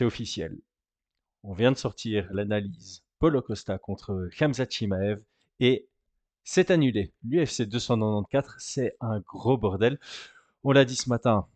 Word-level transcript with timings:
c'est 0.00 0.06
officiel. 0.06 0.58
On 1.42 1.52
vient 1.52 1.72
de 1.72 1.76
sortir 1.76 2.26
l'analyse 2.32 3.04
Polo 3.18 3.42
Costa 3.42 3.76
contre 3.76 4.30
Khamzat 4.34 4.70
Chimaev 4.70 5.20
et 5.60 5.90
c'est 6.42 6.70
annulé. 6.70 7.12
L'UFC 7.22 7.64
294, 7.68 8.54
c'est 8.56 8.96
un 9.00 9.20
gros 9.20 9.58
bordel. 9.58 10.00
On 10.64 10.72
l'a 10.72 10.86
dit 10.86 10.96
ce 10.96 11.10
matin, 11.10 11.46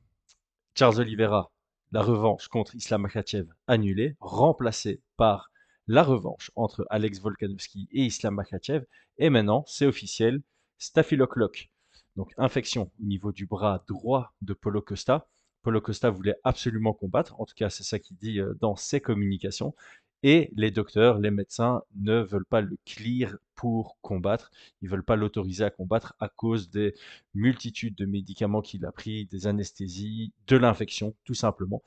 Charles 0.75 1.01
Oliveira, 1.01 1.53
la 1.91 2.03
revanche 2.03 2.49
contre 2.49 2.75
Islam 2.75 3.01
Makhachev 3.01 3.49
annulée, 3.67 4.15
remplacée 4.21 5.01
par 5.17 5.51
la 5.87 6.03
revanche 6.03 6.51
entre 6.55 6.87
Alex 6.91 7.21
Volkanovski 7.21 7.89
et 7.93 8.05
Islam 8.05 8.35
Makhachev. 8.35 8.85
Et 9.17 9.31
maintenant, 9.31 9.65
c'est 9.67 9.87
officiel, 9.87 10.43
Staphylocoque, 10.77 11.71
donc 12.17 12.35
infection 12.37 12.91
au 13.01 13.05
niveau 13.07 13.33
du 13.33 13.47
bras 13.47 13.83
droit 13.89 14.35
de 14.43 14.53
Polo 14.53 14.83
Costa. 14.83 15.31
Polo 15.65 15.81
Costa 15.81 16.11
voulait 16.11 16.37
absolument 16.45 16.93
combattre, 16.93 17.41
en 17.41 17.47
tout 17.47 17.55
cas 17.57 17.71
c'est 17.71 17.83
ça 17.83 17.99
qu'il 17.99 18.17
dit 18.19 18.39
euh, 18.39 18.55
dans 18.61 18.77
ses 18.77 19.01
communications, 19.01 19.75
et 20.23 20.51
les 20.57 20.71
docteurs, 20.71 21.19
les 21.19 21.31
médecins 21.31 21.83
ne 21.97 22.21
veulent 22.21 22.47
pas 22.47 22.61
le 22.61 22.77
clear 22.87 23.37
pour 23.55 23.99
combattre, 24.03 24.51
ils 24.83 24.89
veulent 24.89 25.05
pas 25.05 25.17
l'autoriser 25.17 25.65
à 25.65 25.71
combattre 25.71 26.15
à 26.21 26.29
cause 26.29 26.71
des 26.71 26.95
multitudes 27.35 27.95
de 27.95 28.07
médicaments 28.07 28.63
qu'il 28.63 28.85
a 28.85 28.93
pris, 28.93 29.27
des 29.27 29.47
anesthésies, 29.47 30.33
de 30.47 30.57
l'infection, 30.57 31.15
tout 31.25 31.35
simplement. 31.35 31.83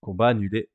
Combat 0.00 0.28
annulé. 0.28 0.70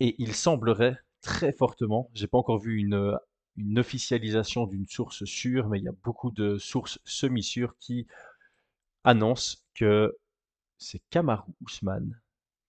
Et 0.00 0.14
il 0.18 0.34
semblerait 0.34 0.98
très 1.22 1.52
fortement, 1.52 2.10
j'ai 2.14 2.26
pas 2.26 2.38
encore 2.38 2.58
vu 2.58 2.78
une, 2.78 3.16
une 3.56 3.78
officialisation 3.78 4.66
d'une 4.66 4.86
source 4.86 5.24
sûre, 5.24 5.68
mais 5.68 5.78
il 5.78 5.84
y 5.84 5.88
a 5.88 5.94
beaucoup 6.04 6.30
de 6.30 6.56
sources 6.58 6.98
semi-sûres 7.04 7.74
qui 7.78 8.06
annoncent 9.04 9.58
que 9.74 10.16
c'est 10.78 11.02
Kamaru 11.10 11.52
Ousmane 11.60 12.20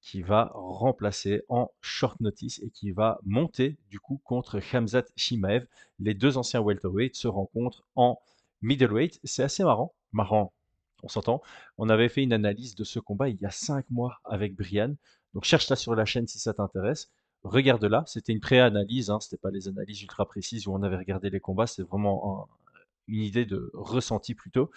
qui 0.02 0.22
va 0.22 0.52
remplacer 0.54 1.44
en 1.50 1.72
short 1.82 2.20
notice 2.22 2.60
et 2.60 2.70
qui 2.70 2.92
va 2.92 3.20
monter 3.26 3.78
du 3.90 4.00
coup 4.00 4.20
contre 4.24 4.60
Khamzat 4.60 5.04
Shimaev. 5.16 5.68
Les 6.00 6.14
deux 6.14 6.38
anciens 6.38 6.62
welterweight 6.62 7.16
se 7.16 7.28
rencontrent 7.28 7.84
en 7.96 8.20
middleweight. 8.62 9.20
C'est 9.24 9.44
assez 9.44 9.64
marrant, 9.64 9.94
marrant, 10.12 10.54
on 11.04 11.10
s'entend. 11.10 11.42
On 11.78 11.90
avait 11.90 12.10
fait 12.10 12.24
une 12.24 12.34
analyse 12.34 12.76
de 12.76 12.84
ce 12.84 13.00
combat 13.00 13.30
il 13.30 13.40
y 13.42 13.46
a 13.46 13.52
cinq 13.52 13.90
mois 13.90 14.20
avec 14.24 14.56
Brian. 14.56 14.96
Donc 15.34 15.44
cherche 15.44 15.68
ça 15.68 15.76
sur 15.76 15.96
la 15.96 16.06
chaîne 16.06 16.28
si 16.28 16.40
ça 16.40 16.54
t'intéresse. 16.54 17.12
Regarde-la, 17.44 18.04
c'était 18.06 18.34
une 18.34 18.42
pré-analyse, 18.42 19.10
hein, 19.10 19.20
c'était 19.22 19.38
pas 19.38 19.52
les 19.52 19.68
analyses 19.68 20.02
ultra 20.02 20.26
précises 20.26 20.68
où 20.68 20.74
on 20.74 20.84
avait 20.84 20.98
regardé 20.98 21.30
les 21.30 21.40
combats, 21.40 21.68
c'est 21.68 21.84
vraiment 21.84 22.50
une 23.08 23.22
idée 23.22 23.46
de 23.46 23.72
ressenti 23.74 24.36
plutôt. 24.36 24.72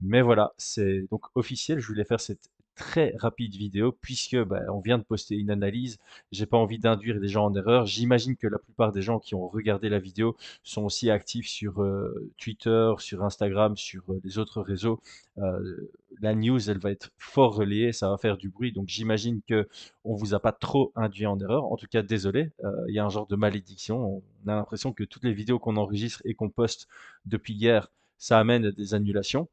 Mais 0.00 0.20
voilà, 0.20 0.52
c'est 0.58 1.06
donc 1.10 1.24
officiel, 1.34 1.78
je 1.78 1.86
voulais 1.86 2.04
faire 2.04 2.20
cette 2.20 2.50
très 2.76 3.14
rapide 3.18 3.54
vidéo 3.54 3.90
puisque 3.90 4.36
bah, 4.44 4.60
on 4.68 4.80
vient 4.80 4.98
de 4.98 5.02
poster 5.02 5.34
une 5.34 5.50
analyse. 5.50 5.98
J'ai 6.30 6.46
pas 6.46 6.58
envie 6.58 6.78
d'induire 6.78 7.18
les 7.18 7.28
gens 7.28 7.46
en 7.46 7.54
erreur. 7.54 7.86
J'imagine 7.86 8.36
que 8.36 8.46
la 8.46 8.58
plupart 8.58 8.92
des 8.92 9.02
gens 9.02 9.18
qui 9.18 9.34
ont 9.34 9.48
regardé 9.48 9.88
la 9.88 9.98
vidéo 9.98 10.36
sont 10.62 10.84
aussi 10.84 11.10
actifs 11.10 11.48
sur 11.48 11.82
euh, 11.82 12.30
Twitter, 12.38 12.92
sur 12.98 13.24
Instagram, 13.24 13.76
sur 13.76 14.02
euh, 14.10 14.20
les 14.22 14.38
autres 14.38 14.60
réseaux. 14.60 15.00
Euh, 15.38 15.90
la 16.20 16.34
news, 16.34 16.70
elle 16.70 16.78
va 16.78 16.90
être 16.90 17.10
fort 17.18 17.56
relayée, 17.56 17.92
ça 17.92 18.10
va 18.10 18.18
faire 18.18 18.36
du 18.36 18.50
bruit. 18.50 18.72
Donc 18.72 18.88
j'imagine 18.88 19.40
que 19.48 19.68
on 20.04 20.14
vous 20.14 20.34
a 20.34 20.40
pas 20.40 20.52
trop 20.52 20.92
induit 20.94 21.26
en 21.26 21.38
erreur. 21.40 21.64
En 21.72 21.76
tout 21.76 21.86
cas, 21.90 22.02
désolé. 22.02 22.52
Il 22.88 22.94
y 22.94 22.98
a 22.98 23.04
un 23.04 23.10
genre 23.10 23.26
de 23.26 23.36
malédiction. 23.36 24.22
On 24.46 24.48
a 24.48 24.54
l'impression 24.54 24.92
que 24.92 25.04
toutes 25.04 25.24
les 25.24 25.34
vidéos 25.34 25.58
qu'on 25.58 25.76
enregistre 25.76 26.22
et 26.24 26.34
qu'on 26.34 26.50
poste 26.50 26.88
depuis 27.24 27.54
hier, 27.54 27.90
ça 28.18 28.38
amène 28.38 28.70
des 28.70 28.94
annulations. 28.94 29.48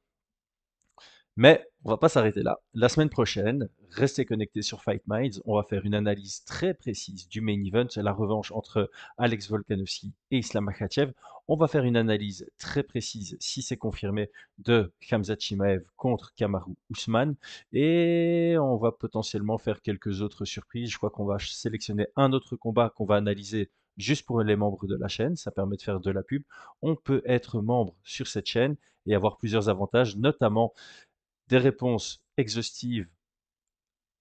Mais 1.35 1.65
on 1.83 1.89
va 1.89 1.97
pas 1.97 2.09
s'arrêter 2.09 2.43
là. 2.43 2.59
La 2.75 2.89
semaine 2.89 3.09
prochaine, 3.09 3.67
restez 3.89 4.23
connectés 4.23 4.61
sur 4.61 4.83
Fight 4.83 5.01
Minds. 5.07 5.41
On 5.45 5.55
va 5.55 5.63
faire 5.63 5.83
une 5.83 5.95
analyse 5.95 6.43
très 6.45 6.75
précise 6.75 7.27
du 7.27 7.41
main 7.41 7.59
event, 7.63 7.87
la 7.95 8.13
revanche 8.13 8.51
entre 8.51 8.91
Alex 9.17 9.49
Volkanovski 9.49 10.13
et 10.29 10.37
Islam 10.37 10.65
Makhachev. 10.65 11.11
On 11.47 11.57
va 11.57 11.67
faire 11.67 11.83
une 11.83 11.97
analyse 11.97 12.47
très 12.59 12.83
précise, 12.83 13.35
si 13.39 13.63
c'est 13.63 13.77
confirmé, 13.77 14.29
de 14.59 14.93
Khamzat 15.01 15.37
Chimaev 15.39 15.83
contre 15.97 16.33
Kamaru 16.35 16.75
Ousmane. 16.91 17.35
Et 17.73 18.55
on 18.59 18.77
va 18.77 18.91
potentiellement 18.91 19.57
faire 19.57 19.81
quelques 19.81 20.21
autres 20.21 20.45
surprises. 20.45 20.91
Je 20.91 20.97
crois 20.97 21.09
qu'on 21.09 21.25
va 21.25 21.37
sélectionner 21.39 22.07
un 22.15 22.31
autre 22.31 22.55
combat 22.55 22.93
qu'on 22.95 23.05
va 23.05 23.15
analyser 23.15 23.71
juste 23.97 24.25
pour 24.25 24.41
les 24.41 24.55
membres 24.55 24.85
de 24.85 24.95
la 24.95 25.07
chaîne. 25.07 25.35
Ça 25.35 25.51
permet 25.51 25.77
de 25.77 25.81
faire 25.81 25.99
de 25.99 26.11
la 26.11 26.21
pub. 26.21 26.43
On 26.83 26.95
peut 26.95 27.23
être 27.25 27.59
membre 27.59 27.95
sur 28.03 28.27
cette 28.27 28.47
chaîne 28.47 28.77
et 29.05 29.15
avoir 29.15 29.37
plusieurs 29.37 29.67
avantages, 29.67 30.15
notamment 30.15 30.73
des 31.53 31.59
réponses 31.59 32.23
exhaustives 32.37 33.07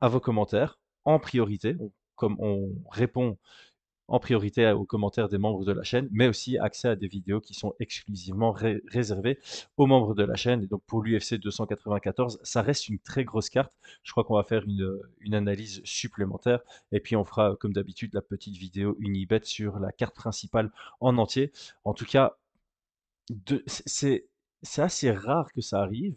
à 0.02 0.08
vos 0.08 0.20
commentaires 0.20 0.78
en 1.06 1.18
priorité, 1.18 1.78
comme 2.14 2.36
on 2.40 2.74
répond 2.90 3.38
en 4.06 4.20
priorité 4.20 4.70
aux 4.72 4.84
commentaires 4.84 5.30
des 5.30 5.38
membres 5.38 5.64
de 5.64 5.72
la 5.72 5.82
chaîne, 5.82 6.10
mais 6.12 6.28
aussi 6.28 6.58
accès 6.58 6.88
à 6.88 6.94
des 6.94 7.08
vidéos 7.08 7.40
qui 7.40 7.54
sont 7.54 7.72
exclusivement 7.80 8.52
réservées 8.52 9.38
aux 9.78 9.86
membres 9.86 10.14
de 10.14 10.24
la 10.24 10.34
chaîne. 10.34 10.62
Et 10.62 10.66
donc 10.66 10.82
pour 10.86 11.00
l'UFC 11.00 11.36
294, 11.36 12.38
ça 12.42 12.60
reste 12.60 12.90
une 12.90 12.98
très 12.98 13.24
grosse 13.24 13.48
carte. 13.48 13.72
Je 14.02 14.10
crois 14.12 14.24
qu'on 14.24 14.36
va 14.36 14.44
faire 14.44 14.64
une, 14.64 15.00
une, 15.20 15.34
analyse 15.34 15.80
supplémentaire. 15.84 16.60
Et 16.90 17.00
puis 17.00 17.16
on 17.16 17.24
fera, 17.24 17.56
comme 17.56 17.72
d'habitude, 17.72 18.12
la 18.12 18.20
petite 18.20 18.58
vidéo 18.58 18.94
Unibet 18.98 19.40
sur 19.44 19.78
la 19.78 19.90
carte 19.90 20.14
principale 20.14 20.70
en 21.00 21.16
entier. 21.16 21.50
En 21.84 21.94
tout 21.94 22.04
cas, 22.04 22.36
c'est 23.66 24.26
assez 24.76 25.10
rare 25.10 25.50
que 25.52 25.62
ça 25.62 25.80
arrive. 25.80 26.16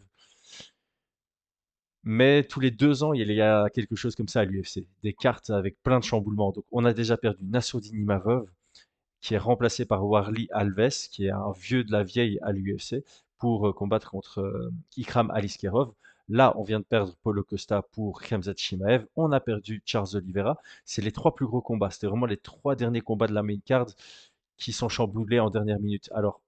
Mais 2.05 2.43
tous 2.43 2.59
les 2.59 2.69
deux 2.69 3.03
ans, 3.03 3.13
il 3.13 3.31
y 3.31 3.41
a 3.41 3.67
quelque 3.71 3.95
chose 3.95 4.15
comme 4.15 4.27
ça 4.27 4.41
à 4.41 4.45
l'UFC. 4.45 4.85
Des 5.03 5.13
cartes 5.13 5.49
avec 5.49 5.81
plein 5.81 5.99
de 5.99 6.03
chamboulements. 6.03 6.51
Donc, 6.51 6.65
on 6.71 6.85
a 6.85 6.93
déjà 6.93 7.17
perdu 7.17 7.43
Nassourdine 7.45 7.99
Imavov, 7.99 8.47
qui 9.21 9.33
est 9.33 9.39
remplacé 9.39 9.85
par 9.85 10.05
Warley 10.05 10.47
Alves, 10.51 11.09
qui 11.11 11.25
est 11.25 11.31
un 11.31 11.51
vieux 11.51 11.83
de 11.83 11.91
la 11.91 12.03
vieille 12.03 12.37
à 12.43 12.51
l'UFC, 12.51 13.03
pour 13.39 13.67
euh, 13.67 13.73
combattre 13.73 14.11
contre 14.11 14.41
euh, 14.41 14.71
Ikram 14.97 15.31
Aliskerov. 15.31 15.93
Là, 16.29 16.53
on 16.57 16.63
vient 16.63 16.79
de 16.79 16.85
perdre 16.85 17.15
Paulo 17.23 17.43
Costa 17.43 17.81
pour 17.81 18.21
Khamzat 18.21 18.55
Chimaev. 18.55 19.07
On 19.15 19.31
a 19.31 19.39
perdu 19.39 19.81
Charles 19.85 20.15
Oliveira. 20.15 20.59
C'est 20.83 21.01
les 21.01 21.11
trois 21.11 21.33
plus 21.33 21.47
gros 21.47 21.61
combats. 21.61 21.89
C'était 21.89 22.07
vraiment 22.07 22.25
les 22.27 22.37
trois 22.37 22.75
derniers 22.75 23.01
combats 23.01 23.27
de 23.27 23.33
la 23.33 23.43
main 23.43 23.59
card 23.65 23.87
qui 24.57 24.73
sont 24.73 24.89
chamboulés 24.89 25.39
en 25.39 25.49
dernière 25.49 25.79
minute. 25.79 26.09
Alors, 26.13 26.41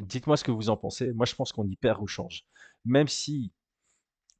dites-moi 0.00 0.36
ce 0.36 0.44
que 0.44 0.50
vous 0.50 0.70
en 0.70 0.76
pensez. 0.76 1.12
Moi, 1.12 1.26
je 1.26 1.34
pense 1.34 1.52
qu'on 1.52 1.66
y 1.66 1.76
perd 1.76 2.00
ou 2.02 2.06
change. 2.06 2.44
Même 2.84 3.08
si 3.08 3.52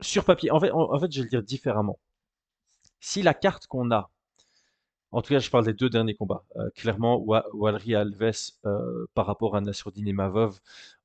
sur 0.01 0.25
papier, 0.25 0.51
en 0.51 0.61
fait, 0.61 0.71
je 0.71 1.19
vais 1.19 1.25
le 1.25 1.29
dire 1.29 1.43
différemment. 1.43 1.99
Si 3.01 3.23
la 3.23 3.35
carte 3.35 3.67
qu'on 3.67 3.91
a, 3.91 4.11
en 5.11 5.23
tout 5.23 5.33
cas, 5.33 5.39
je 5.39 5.51
parle 5.51 5.65
des 5.65 5.73
deux 5.73 5.89
derniers 5.89 6.15
combats, 6.15 6.45
euh, 6.57 6.69
clairement, 6.75 7.19
Walri 7.19 7.95
Alves 7.95 8.53
euh, 8.67 9.07
par 9.15 9.27
rapport 9.27 9.57
à 9.57 9.61
Nasruddin 9.61 10.05
et 10.05 10.13
Mavov, 10.13 10.61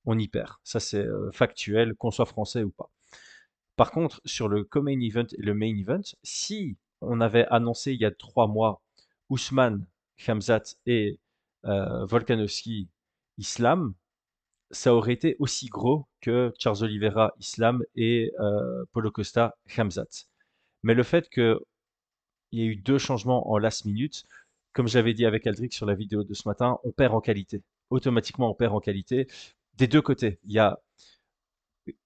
on 0.06 0.20
y 0.20 0.28
perd. 0.28 0.52
Ça, 0.64 0.80
c'est 0.80 1.06
euh, 1.06 1.32
factuel, 1.32 1.96
qu'on 1.96 2.12
soit 2.12 2.26
français 2.26 2.64
ou 2.64 2.70
pas. 2.70 2.90
Par 3.78 3.92
contre, 3.92 4.22
sur 4.26 4.50
le 4.50 4.64
co-main 4.66 5.00
event 5.00 5.26
et 5.38 5.42
le 5.42 5.54
main 5.54 5.74
event, 5.76 6.02
si 6.22 6.78
on 7.02 7.22
avait 7.22 7.46
annoncé 7.48 7.94
il 7.94 8.02
y 8.02 8.06
a 8.06 8.12
trois 8.12 8.48
mois 8.48 8.82
Ousmane, 9.30 9.86
Khamzat 10.18 10.76
et 10.86 11.20
Volkanovski 11.64 12.90
Islam, 13.38 13.94
ça 14.74 14.94
aurait 14.94 15.14
été 15.14 15.36
aussi 15.40 15.68
gros 15.68 16.08
que 16.22 16.52
Charles 16.60 16.84
Oliveira 16.84 17.34
Islam 17.40 17.84
et 17.96 18.32
euh, 18.40 18.86
Paulo 18.92 19.12
Costa 19.12 19.56
Hamzat. 19.78 20.26
Mais 20.84 20.94
le 20.94 21.04
fait 21.04 21.30
qu'il 21.30 21.60
y 22.52 22.64
ait 22.64 22.66
eu 22.66 22.76
deux 22.76 22.98
changements 22.98 23.50
en 23.52 23.58
last 23.58 23.86
minute, 23.86 24.26
comme 24.74 24.88
j'avais 24.88 25.14
dit 25.14 25.26
avec 25.26 25.48
Aldric 25.48 25.74
sur 25.74 25.86
la 25.86 25.96
vidéo 25.96 26.24
de 26.24 26.34
ce 26.34 26.48
matin, 26.48 26.80
on 26.84 26.92
perd 26.92 27.14
en 27.14 27.22
qualité. 27.22 27.64
Automatiquement, 27.90 28.50
on 28.50 28.56
perd 28.56 28.74
en 28.74 28.80
qualité. 28.80 29.28
Des 29.76 29.88
deux 29.88 30.02
côtés. 30.02 30.40
Il 30.44 30.52
y 30.52 30.60
a 30.60 30.80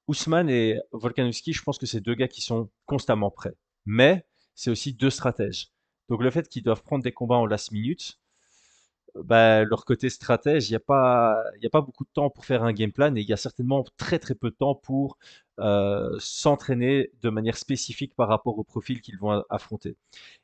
Ousmane 0.08 0.50
et 0.50 0.80
Volkanovski, 0.92 1.54
je 1.54 1.64
pense 1.64 1.78
que 1.78 1.86
c'est 1.86 2.02
deux 2.02 2.16
gars 2.16 2.28
qui 2.28 2.42
sont 2.42 2.70
constamment 2.86 3.32
prêts. 3.32 3.56
Mais 3.86 4.26
c'est 4.56 4.70
aussi 4.70 4.94
deux 4.94 5.10
stratèges. 5.10 5.72
Donc 6.10 6.22
le 6.22 6.30
fait 6.30 6.48
qu'ils 6.48 6.64
doivent 6.64 6.84
prendre 6.84 7.04
des 7.04 7.12
combats 7.12 7.36
en 7.36 7.46
last 7.46 7.72
minute, 7.72 8.20
bah, 9.24 9.64
leur 9.64 9.86
côté 9.86 10.10
stratège, 10.10 10.70
il 10.70 10.74
n'y 10.74 10.78
a, 10.78 10.80
pas, 10.80 11.42
a 11.42 11.70
pas 11.72 11.82
beaucoup 11.82 12.04
de 12.04 12.10
temps 12.14 12.30
pour 12.30 12.46
faire 12.46 12.64
un 12.64 12.74
game 12.74 12.92
plan 12.92 13.16
et 13.16 13.22
il 13.22 13.28
y 13.28 13.34
a 13.34 13.38
certainement 13.38 13.86
très 13.98 14.20
très 14.20 14.36
peu 14.36 14.50
de 14.50 14.56
temps 14.56 14.76
pour 14.76 15.18
euh, 15.60 16.16
s'entraîner 16.20 17.12
de 17.22 17.30
manière 17.30 17.58
spécifique 17.58 18.14
par 18.16 18.28
rapport 18.30 18.58
au 18.60 18.64
profil 18.64 19.02
qu'ils 19.02 19.18
vont 19.18 19.44
affronter. 19.50 19.96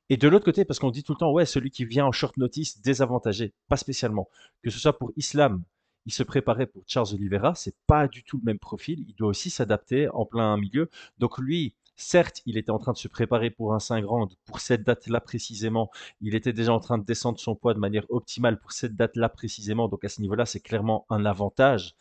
Et 0.09 0.17
de 0.17 0.27
l'autre 0.27 0.45
côté, 0.45 0.65
parce 0.65 0.79
qu'on 0.79 0.91
dit 0.91 1.03
tout 1.03 1.13
le 1.13 1.17
temps, 1.17 1.31
ouais, 1.31 1.45
celui 1.45 1.71
qui 1.71 1.85
vient 1.85 2.05
en 2.05 2.11
short 2.11 2.37
notice, 2.37 2.81
désavantagé, 2.81 3.53
pas 3.69 3.77
spécialement. 3.77 4.29
Que 4.63 4.69
ce 4.69 4.79
soit 4.79 4.97
pour 4.97 5.11
Islam, 5.15 5.63
il 6.05 6.13
se 6.13 6.23
préparait 6.23 6.67
pour 6.67 6.83
Charles 6.87 7.13
Oliveira, 7.13 7.55
c'est 7.55 7.75
pas 7.87 8.07
du 8.07 8.23
tout 8.23 8.37
le 8.37 8.43
même 8.43 8.59
profil, 8.59 9.05
il 9.07 9.15
doit 9.15 9.29
aussi 9.29 9.49
s'adapter 9.49 10.09
en 10.09 10.25
plein 10.25 10.57
milieu. 10.57 10.89
Donc 11.17 11.37
lui, 11.37 11.75
Certes, 11.95 12.41
il 12.45 12.57
était 12.57 12.71
en 12.71 12.79
train 12.79 12.91
de 12.91 12.97
se 12.97 13.07
préparer 13.07 13.51
pour 13.51 13.73
un 13.73 13.79
Saint 13.79 14.01
Grand 14.01 14.27
pour 14.45 14.59
cette 14.59 14.83
date-là 14.83 15.21
précisément. 15.21 15.91
Il 16.21 16.33
était 16.35 16.53
déjà 16.53 16.73
en 16.73 16.79
train 16.79 16.97
de 16.97 17.05
descendre 17.05 17.39
son 17.39 17.55
poids 17.55 17.73
de 17.73 17.79
manière 17.79 18.05
optimale 18.09 18.59
pour 18.59 18.71
cette 18.71 18.95
date-là 18.95 19.29
précisément. 19.29 19.87
Donc 19.87 20.03
à 20.03 20.09
ce 20.09 20.21
niveau-là, 20.21 20.45
c'est 20.45 20.59
clairement 20.59 21.05
un 21.09 21.25
avantage 21.25 21.95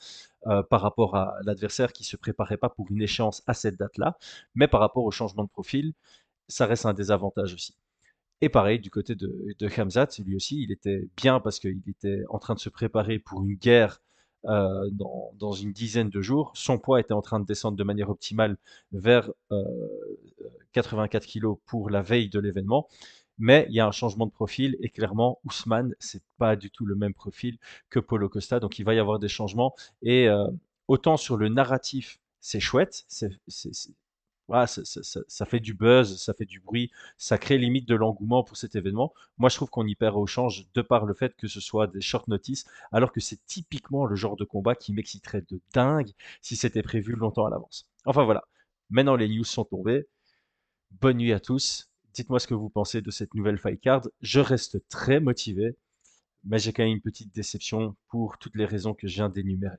euh, 0.46 0.62
par 0.62 0.80
rapport 0.80 1.14
à 1.16 1.36
l'adversaire 1.44 1.92
qui 1.92 2.04
se 2.04 2.16
préparait 2.16 2.56
pas 2.56 2.70
pour 2.70 2.90
une 2.90 3.02
échéance 3.02 3.42
à 3.46 3.54
cette 3.54 3.78
date-là. 3.78 4.18
Mais 4.54 4.66
par 4.66 4.80
rapport 4.80 5.04
au 5.04 5.10
changement 5.10 5.44
de 5.44 5.50
profil, 5.50 5.92
ça 6.48 6.66
reste 6.66 6.86
un 6.86 6.94
désavantage 6.94 7.54
aussi. 7.54 7.76
Et 8.40 8.48
pareil, 8.48 8.80
du 8.80 8.90
côté 8.90 9.14
de, 9.14 9.54
de 9.58 10.22
lui 10.24 10.36
aussi, 10.36 10.62
il 10.62 10.72
était 10.72 11.08
bien 11.16 11.38
parce 11.38 11.60
qu'il 11.60 11.82
était 11.86 12.24
en 12.28 12.38
train 12.38 12.54
de 12.54 12.58
se 12.58 12.70
préparer 12.70 13.18
pour 13.20 13.44
une 13.44 13.54
guerre 13.54 14.00
euh, 14.46 14.88
dans, 14.92 15.52
une 15.52 15.72
dizaine 15.72 16.10
de 16.10 16.20
jours. 16.20 16.52
Son 16.54 16.78
poids 16.78 17.00
était 17.00 17.12
en 17.12 17.22
train 17.22 17.40
de 17.40 17.46
descendre 17.46 17.76
de 17.76 17.84
manière 17.84 18.10
optimale 18.10 18.56
vers 18.92 19.30
84 20.72 21.26
kg 21.26 21.54
pour 21.66 21.90
la 21.90 22.02
veille 22.02 22.28
de 22.28 22.38
l'événement. 22.38 22.88
Mais 23.38 23.66
il 23.68 23.74
y 23.74 23.80
a 23.80 23.86
un 23.86 23.92
changement 23.92 24.26
de 24.26 24.30
profil 24.30 24.76
et 24.80 24.88
clairement, 24.88 25.40
Ousmane, 25.44 25.94
c'est 25.98 26.22
pas 26.38 26.54
du 26.56 26.70
tout 26.70 26.86
le 26.86 26.94
même 26.94 27.14
profil 27.14 27.58
que 27.90 27.98
Polo 27.98 28.28
Costa. 28.28 28.60
Donc 28.60 28.78
il 28.78 28.84
va 28.84 28.94
y 28.94 28.98
avoir 28.98 29.18
des 29.18 29.28
changements. 29.28 29.74
Et 30.02 30.28
euh, 30.28 30.46
autant 30.88 31.16
sur 31.16 31.36
le 31.36 31.48
narratif, 31.48 32.20
c'est 32.40 32.60
chouette, 32.60 33.04
ça, 34.48 35.46
fait 35.46 35.60
du 35.60 35.74
buzz, 35.74 36.20
ça 36.20 36.34
fait 36.34 36.44
du 36.44 36.60
bruit, 36.60 36.90
ça 37.16 37.38
crée 37.38 37.58
limite 37.58 37.88
de 37.88 37.94
l'engouement 37.94 38.42
pour 38.42 38.56
cet 38.56 38.74
événement. 38.74 39.12
Moi, 39.38 39.48
je 39.48 39.56
trouve 39.56 39.70
qu'on 39.70 39.86
y 39.86 39.94
perd 39.94 40.16
au 40.16 40.26
change 40.26 40.66
de 40.74 40.82
par 40.82 41.06
le 41.06 41.14
fait 41.14 41.34
que 41.36 41.48
ce 41.48 41.60
soit 41.60 41.86
des 41.86 42.00
short 42.00 42.28
notices, 42.28 42.64
alors 42.90 43.12
que 43.12 43.20
c'est 43.20 43.44
typiquement 43.46 44.04
le 44.06 44.16
genre 44.16 44.36
de 44.36 44.44
combat 44.44 44.74
qui 44.74 44.92
m'exciterait 44.92 45.44
de 45.48 45.60
dingue 45.72 46.10
si 46.40 46.56
c'était 46.56 46.82
prévu 46.82 47.14
longtemps 47.14 47.46
à 47.46 47.50
l'avance. 47.50 47.88
Enfin 48.04 48.24
voilà, 48.24 48.44
maintenant 48.90 49.16
les 49.16 49.28
news 49.28 49.44
sont 49.44 49.64
tombées. 49.64 50.06
Bonne 50.90 51.18
nuit 51.18 51.32
à 51.32 51.40
tous. 51.40 51.88
Dites-moi 52.12 52.38
ce 52.38 52.46
que 52.46 52.54
vous 52.54 52.68
pensez 52.68 53.00
de 53.00 53.10
cette 53.10 53.34
nouvelle 53.34 53.58
fight 53.58 53.80
card. 53.80 54.02
Je 54.20 54.40
reste 54.40 54.86
très 54.88 55.20
motivé, 55.20 55.76
mais 56.44 56.58
j'ai 56.58 56.72
quand 56.72 56.82
même 56.82 56.92
une 56.92 57.00
petite 57.00 57.34
déception 57.34 57.96
pour 58.08 58.38
toutes 58.38 58.56
les 58.56 58.66
raisons 58.66 58.92
que 58.92 59.08
je 59.08 59.14
viens 59.14 59.30
d'énumérer. 59.30 59.78